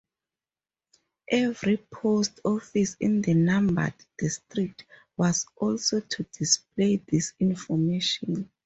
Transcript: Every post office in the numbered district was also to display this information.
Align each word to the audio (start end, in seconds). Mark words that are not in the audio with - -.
Every 1.29 1.77
post 1.77 2.39
office 2.43 2.95
in 2.99 3.21
the 3.21 3.35
numbered 3.35 3.93
district 4.17 4.85
was 5.15 5.45
also 5.55 5.99
to 5.99 6.23
display 6.23 6.95
this 6.95 7.33
information. 7.39 8.49